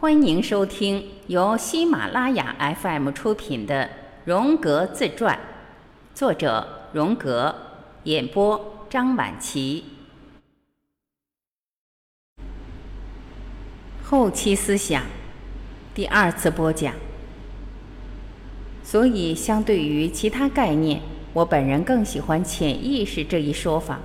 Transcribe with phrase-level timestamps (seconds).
[0.00, 3.82] 欢迎收听由喜马拉雅 FM 出品的
[4.24, 5.34] 《荣格自传》，
[6.16, 7.52] 作者荣格，
[8.04, 9.82] 演播张晚琪。
[14.04, 15.02] 后期思想
[15.92, 16.94] 第二次播讲。
[18.84, 21.00] 所以，相对于其他概念，
[21.32, 23.98] 我本人更喜欢潜意识这一说法。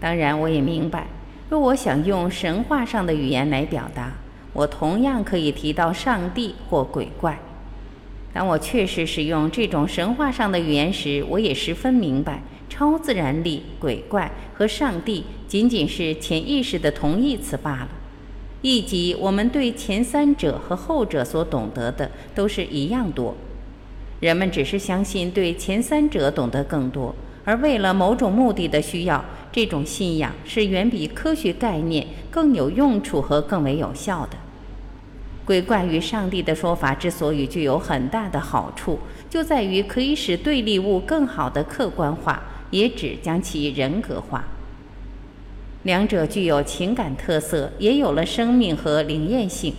[0.00, 1.06] 当然，我也明白，
[1.48, 4.12] 若我想用神话上的语言来表达。
[4.58, 7.38] 我同样可以提到上帝或鬼怪。
[8.32, 17.88] 当我确实使用这种神话上的语言时，我也十分明白，超自然力、鬼怪和上帝仅仅是潜意识的同义词罢了。
[18.60, 23.36] 以及我们对前三者和后者所懂得的都是一样多。
[24.18, 34.36] 人们只是相信对前三者懂得更多，而为了某种目的的需要，这种信仰是远比科学概念更有用处和更为有效的。
[35.48, 38.98] 鬼怪与上帝的说法之所以具有很大的好处，
[39.30, 44.44] 就在于可以使对立物更好的客观化，也只将其人格化。
[45.84, 49.72] 两者具有情感特色，也有了生命和灵验性，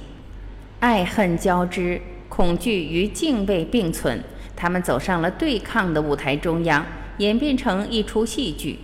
[0.79, 4.23] 爱恨交织，恐惧与敬畏并存。
[4.55, 6.83] 他们走上了对抗的舞台中央，
[7.19, 8.79] 演变成一出戏剧。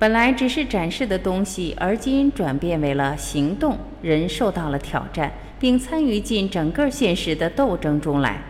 [0.00, 5.32] 本来只是展示的东西，而今转变为了行动，人受到了挑战。
[5.58, 8.42] 并参与进整个现实的斗争中来。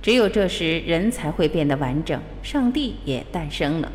[0.00, 3.90] 只有这时，人才会变得完整，上帝也诞生了。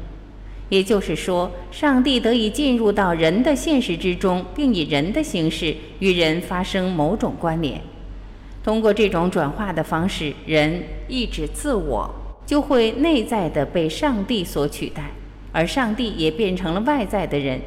[0.70, 7.80] 也就是说，上帝得以进入到人的现实之中，并以人的形式与人发生某种关联。
[8.64, 12.10] 通过这种转化的方式，人意志自我
[12.46, 15.12] 就会内在的被上帝所取代，
[15.52, 17.60] 而上帝也变成了外在的人。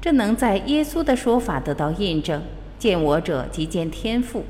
[0.00, 2.42] 这能在耶稣的说法得到印证。
[2.78, 4.44] 见我者即见天赋。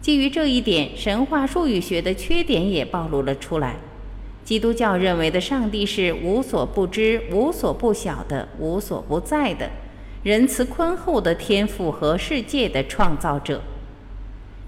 [0.00, 3.76] 基于这一点，神话术语学的缺点也暴露了出来。
[4.44, 9.68] 基督教认为的上帝是无所不知、无所不晓的、无所不在的、
[10.22, 13.60] 仁慈宽厚的天赋和世界的创造者。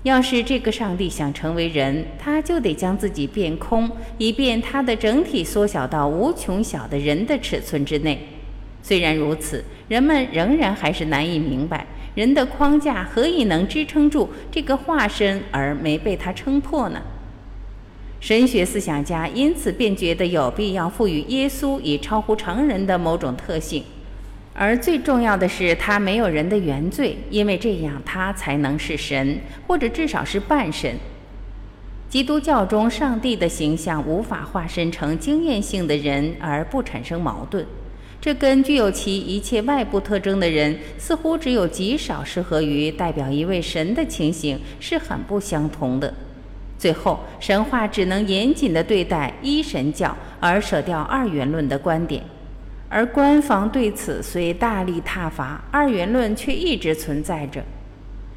[0.02, 8.18] 要是这个上帝想成为人，他就得将自己变空，以便他的整体缩小到无穷小的人的尺寸之内。
[8.82, 11.86] 虽然如此，人们仍然还是难以明白。
[12.18, 17.00] 人的框架何以能支撑住这个化身而没被他撑破呢？
[18.18, 23.84] 神学思想家因此便觉得有必要赋予耶稣以超乎常人的某种特性，
[24.52, 30.96] 而最重要的是他没有人的原罪，因为这样他才能是神，或者至少是半神。
[32.08, 37.64] 基督教中上帝的形象无法化身成经验性的人而不产生矛盾。
[38.20, 46.12] 这跟具有其一切外部特征的人，似乎只有极少适合于代表一位神的情形，是很不相同的。
[46.76, 52.22] 最后，神话只能严谨地对待一神教，而舍掉二元论的观点。
[52.88, 57.62] 而官方对此虽大力挞伐，二元论却一直存在着。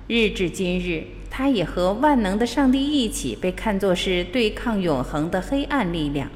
[0.07, 6.29] 日至今日，它也和万能的上帝一起被看作是对抗永恒的黑暗力量。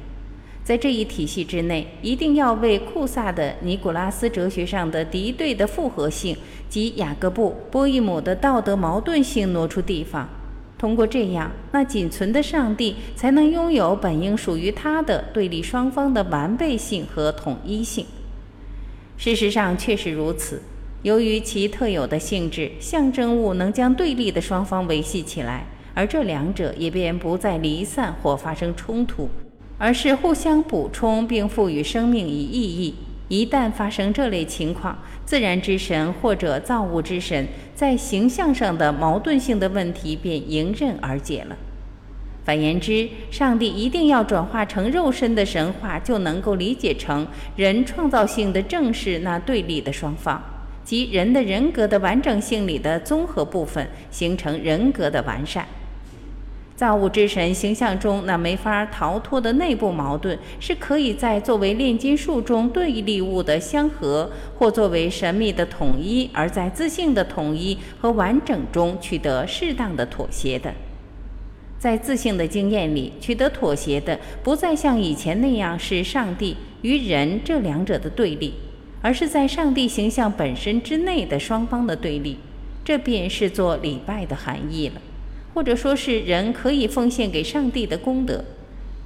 [0.66, 6.36] 在这一体系之内，一定要为库萨的尼古拉斯哲学上的敌对的复合性
[6.68, 10.28] 及雅各布波伊姆的道德矛盾性挪出地方。
[10.76, 18.04] 通过这样，那仅存的上帝才能拥有本应属于他的对立双方的完备性和统一性。
[19.16, 20.60] 事实上确实如此。
[21.04, 29.28] 由于其特有的性质，象征物能将对立的双方维系起来，而这两者也便不再离散或发生冲突。
[29.78, 32.94] 而是互相补充并赋予生命以意义。
[33.28, 41.56] 一旦发生这类情况，自然之神或者造物之神在形象上的矛盾性的问题便迎刃而解了。
[42.44, 47.26] 反言之，上帝一定要转化成肉身的神话，就能够理解成
[47.56, 50.40] 人创造性的正是那对立的双方，
[50.84, 55.66] 即人的人格的完整性里的综合部分，形成人格的完善。
[56.76, 70.74] 造物之神形象中那没法逃脱的内部矛盾，是可以在作为炼金术中对立物的相合，或作为神秘的统一，而在自信的统一和完整中取得适当的妥协的。
[71.78, 78.52] 在自信的经验里取得妥协的，不再像以前那样是上帝与人这两者的对立，
[79.00, 82.36] 而是在上帝形象本身之内的双方的对立。
[82.84, 85.00] 这便是做礼拜的含义了。
[85.56, 88.44] 或者说是人可以奉献给上帝的功德。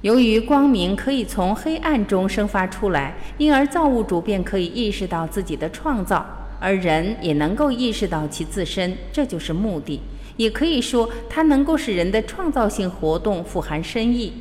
[0.01, 6.25] 由于光明可以从黑暗中生发出来，因而造物主便可以意识到自己的创造，
[6.59, 10.01] 而人也能够意识到其自身，这就是目的。
[10.35, 14.33] 也可以说，它能够使人的创造性活动富含深意。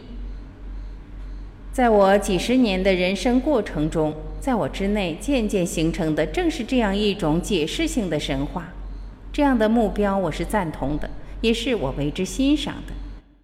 [1.73, 8.73] 在我几十年的人生过程中，在我之内渐渐形成的正是这样一种解释性的神话。
[9.33, 11.09] 这样的目标我是赞同的，
[11.41, 12.93] 也是我为之欣赏的，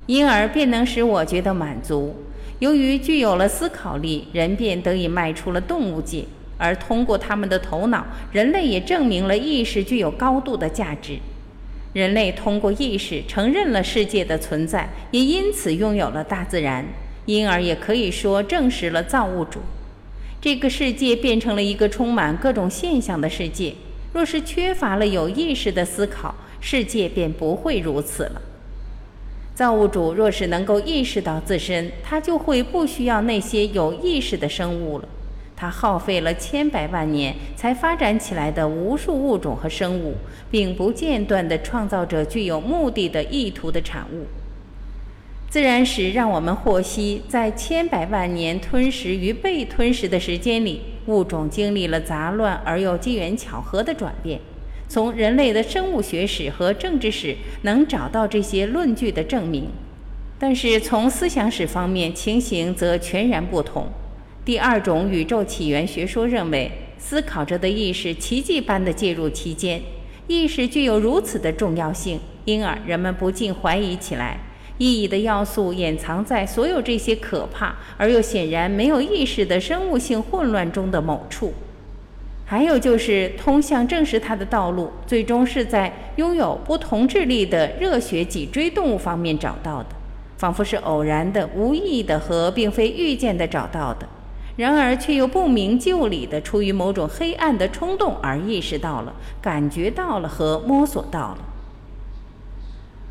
[0.07, 2.15] 因而便能使我觉得满足。
[2.59, 6.25] 由于具有了思考力，人便得以迈出了动物界，
[6.59, 11.19] 而通过他们的头脑，人类也证明了意识具有高度的价值。
[11.93, 16.85] 人类通过意识承认了世界的存在，也因此拥有了大自然。
[17.25, 19.59] 因而也可以说证实了造物主，
[20.41, 23.75] 这个世界变成了一个充满各种现象的世界。
[24.13, 26.33] 若是缺乏了有意识的思考，
[26.69, 28.43] 世界便不会如此了。
[29.55, 35.09] 造物主若是能够意识到自身，他就会不需要那些有意识的生物了。
[35.55, 40.17] 他耗费了千百万年才发展起来的无数物种和生物，
[40.51, 44.27] 并不间断地创造着具有目的的意图的产物。
[45.49, 54.41] 自然史让我们获悉，在千百万年吞食与被吞食的时间里，物种经历了杂乱而又机缘巧合的转变。
[54.89, 59.69] 从人类的生物学史和政治史能找到这些论据的证明，
[60.39, 63.89] 但是从思想史方面，情形则全然不同。
[64.45, 69.83] 第二种宇宙起源学说认为，思考着的意识奇迹般地介入其间，
[70.29, 74.39] 意识具有如此的重要性，因而人们不禁怀疑起来。
[74.79, 81.55] 意义的要素掩藏在所有这些可怕而又显然没有意识的生物性混乱中的某处，
[82.49, 89.89] 还有就是通向证实它的道路，最终是在拥有不同智力的热血脊椎动物方面找到的，
[90.37, 94.07] 仿佛是偶然的、无意的和并非预见的找到的，
[94.57, 99.13] 然而却又不明就里的出于某种黑暗的冲动而意识到了、
[99.43, 101.39] 感觉到了和摸索到了。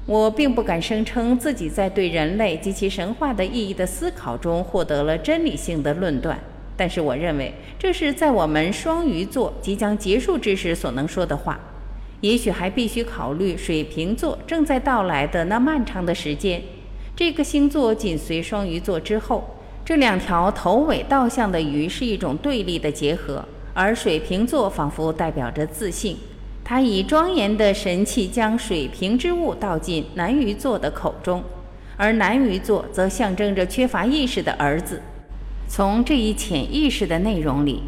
[0.06, 6.40] 我并不敢声称自己在对人类及其神话的意义的思考中获得了真理性的论断，
[6.78, 11.60] 但是我认为这是在我们双鱼座即将结束之时所能说的话。
[12.22, 16.62] 也许还必须考虑水瓶座正在到来的那漫长的时间。
[17.16, 26.18] 这个星座紧随双鱼座之后，这两条头尾倒向的鱼是一种对立的结合，而水瓶座仿佛代表着自信。
[26.64, 31.44] 他以庄严的神气将水平之物倒进南鱼座的口中，
[31.96, 35.00] 而南鱼座则象征着缺乏意识的儿子。
[35.68, 37.82] 从这一潜意识的内容里，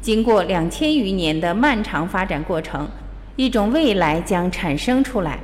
[0.00, 2.88] 经过两千余年的漫长发展过程，
[3.36, 5.38] 一种未来将产生出来。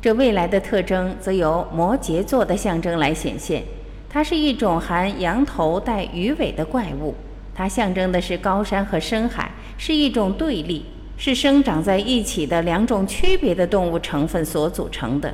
[0.00, 3.62] 这未来的特征则由摩羯座的象征来显现。
[4.10, 7.14] 它是一种含羊头带鱼尾的怪物，
[7.54, 10.84] 它象征的是高山和深海，是一种对立。
[11.16, 15.32] 是生长在一起的两种区别的动物成分所组成的。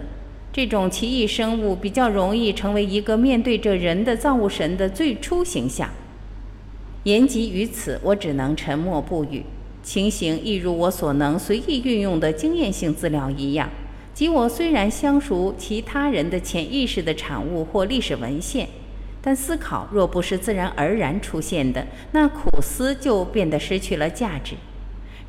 [0.59, 5.89] 这种奇异生物比较容易成为一个面对着人的造物神的最初形象。
[7.05, 9.45] 言及于此，我只能沉默不语。
[9.85, 13.71] 情形亦如我所能随意运用的经验性资料一样，
[14.13, 18.69] 即我虽然相熟其他人的潜意识的产物或历史文献，
[19.23, 24.57] 但思考若不是自然而然出现的，那苦思就变得失去了价值。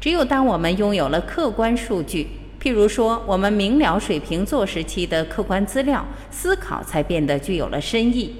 [0.01, 2.25] 只有当我们拥有了客观数据，
[2.61, 8.35] 譬如说我们明了水瓶座时期的客观资料，思考才变得具有了深意。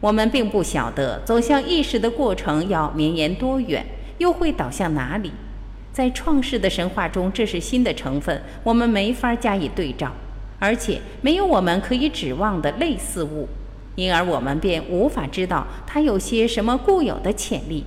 [0.00, 3.84] 我们并不晓得走向意识的过程要绵延多远，
[4.16, 5.30] 又会导向哪里。
[5.92, 10.10] 在创世的神话中，这是新的成分，我们没法加以对照，
[10.58, 13.46] 而且没有我们可以指望的类似物，
[13.96, 17.84] 因而我们便无法知道它有些什么固有的潜力。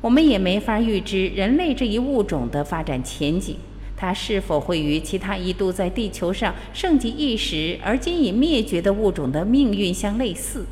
[0.00, 3.56] 我们也没法预知人类这一物种的发展前景，
[4.00, 10.64] 它是否会与其他一度在地球上盛极一时而今已灭绝的物种的命运相类似？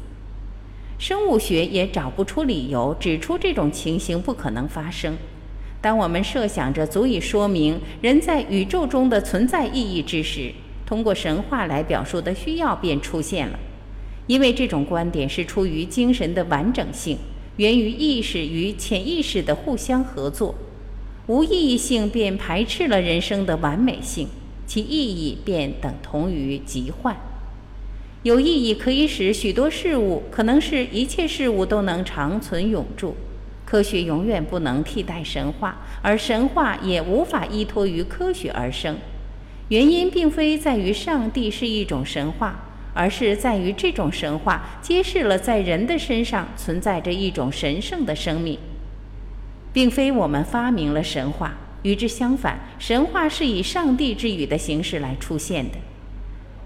[0.99, 5.15] 生物学也找不出理由指出这种情形不可能发生。
[5.83, 10.51] 当我们设想着足以说明人在宇宙中的存在意义之时，
[10.87, 13.59] 通过神话来表述的需要便出现了，
[14.27, 17.19] 因为这种观点是出于精神的完整性。
[17.59, 20.55] 源于意识与潜意识的互相合作，
[21.29, 24.29] 无意义性便排斥了人生的完美性，
[24.67, 27.15] 其意义便等同于疾患。
[28.23, 33.15] 有意义可以使许多事物，可能是一切事物都能长存永驻。
[33.67, 38.97] 科学永远不能替代神话，而神话也无法依托于科学而生。
[39.69, 42.65] 原因并非在于上帝是一种神话。
[42.95, 48.59] 而是在于这种神话揭示了在人的身上存在着一种神圣的生命，
[49.79, 55.79] 并非我们发明了神话，与之相反，神话是以上帝之语的形式来出现的。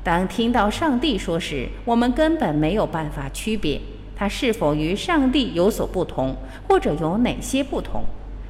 [0.02, 3.78] 当听到上帝说时，我们根本没有办法区别
[4.16, 6.34] 它是否与上帝有所不同，
[6.66, 8.02] 或者有哪些不同。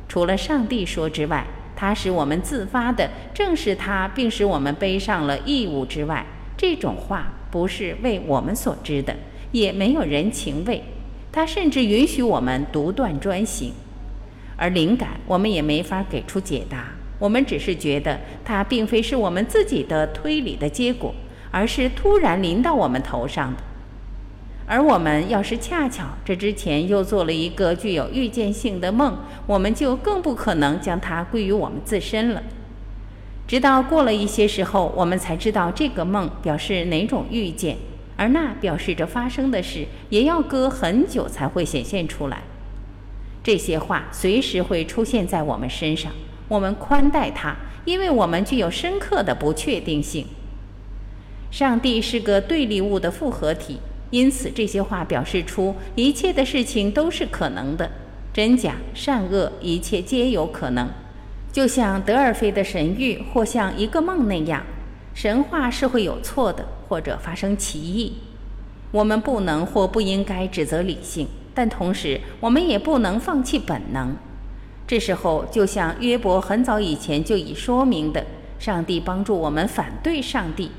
[0.09, 6.25] 除了上帝说之外，它使我们自发的正视它，并使我们背上了义务之外，
[6.57, 9.17] 这种话不是为我们所知的，
[9.51, 10.85] 也没有人情味。
[11.33, 13.73] 它甚至允许我们独断专行，
[14.57, 16.87] 而灵感我们也没法给出解答。
[17.19, 21.15] 我们只是觉得它并非是我们自己的推理的结果，
[21.51, 23.63] 而是突然临到我们头上的。
[24.67, 32.43] 而我们要是恰巧这之前又做了一个具有预见性的梦，我们就更不可能将它归于我们自身了。
[33.47, 37.77] 直到过了一些时候，我们才知道这个梦表示哪种预见，
[38.17, 42.43] 而那表示着发生的事也要隔很久才会显现出来。
[43.43, 46.13] 这些话随时会出现在我们身上，
[46.49, 50.27] 我们宽待它，因为我们具有深刻的不确定性。
[51.51, 53.79] 上帝是个对立物的复合体。
[54.11, 57.91] 因此，这些话表示出一切的事情都是可能的，
[58.31, 60.87] 真假、善恶，一切皆有可能。
[61.51, 64.63] 就像德尔菲的神谕，或像一个梦那样，
[65.15, 68.19] 神话是会有错的，或者发生歧义。
[68.91, 74.17] 我们不能或不应该指责理性，但同时，我们也不能放弃本能。
[74.87, 78.27] 这时候，就像约伯很早以前就已说明的，
[78.59, 80.71] 上帝帮助我们反对上帝。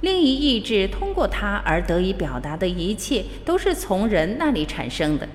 [0.00, 5.28] 另一意志通过它而得以表达的一切，都是从人那里产生的，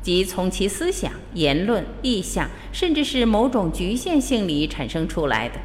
[0.00, 5.56] 即从其思想、言论、意向，甚至是某种局限性里产生出来的。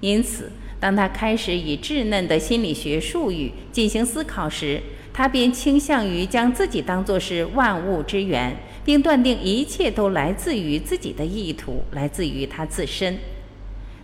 [0.00, 4.82] 因此，当他开始以稚嫩的心理学术语进行思考时，
[5.18, 13.18] 他便倾向于将自己当作是万物之源，并断定一切都来自于自己的意图，来自于他自身。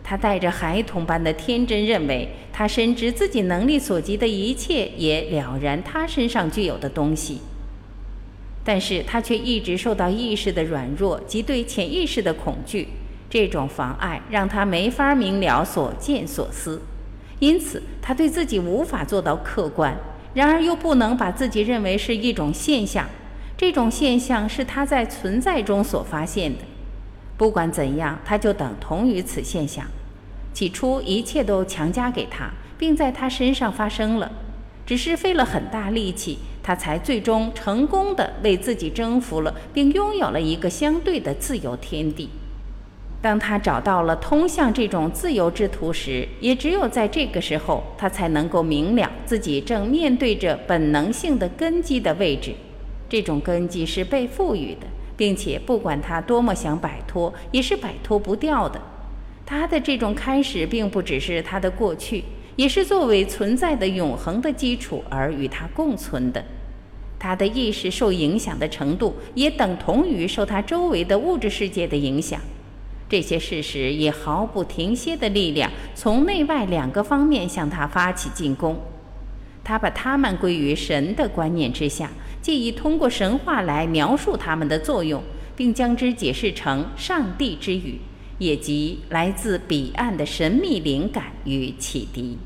[0.02, 7.38] 他带着孩童般的天真，认为他深知自己能力所及的一切，也了然他身上具有的东西。
[8.64, 12.88] 但是他却一直受到意识的软弱及对潜意识的恐惧，
[13.30, 16.83] 这种妨碍让他没法明了所见所思，
[17.38, 19.97] 因此他对自己无法做到客观，
[20.35, 23.09] 然而又不能把自己认为是一种现象，
[23.57, 26.59] 这种现象是他在存在中所发现的。
[27.37, 29.85] 不管怎样，它就等同于此现象。
[30.53, 34.31] 起初一切都强加给他，并在他身上发生了，
[34.87, 42.29] 只是费了很大力气，他才最终成功的为自己征服了，并拥有了一个相对的自由天地。
[43.25, 52.52] 当他找到了通向这种自由之途时，也只有在这个时候，他才能够明了自己正面对着本能性的根基的位置。
[53.09, 54.87] 这种根基是被赋予的。
[55.16, 58.78] 并且，不管他多么想摆脱，也是摆脱不掉的。
[59.47, 62.25] 他的这种开始，并不只是他的过去，
[62.57, 66.45] 也是作为存在的永恒的基础而与他共存的。
[67.19, 72.38] 他的意识受影响的程度，也等同于受他周围的物质世界的影响。
[73.14, 78.76] 这些事实以毫不停歇的力量，从内外两个方面向他发起进攻。
[79.62, 82.11] 他把他们归于神的观念之下。
[82.42, 85.23] 借以通过神话来描述它们的作用，
[85.54, 88.00] 并将之解释成上帝之语，
[88.38, 92.37] 也即来自彼岸的神秘灵感与启迪。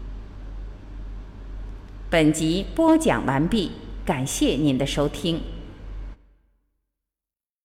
[2.11, 3.71] 本集播讲完毕，
[4.05, 5.41] 感谢您的收听。